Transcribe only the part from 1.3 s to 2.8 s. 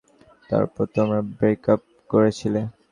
Breakup করেছিলে?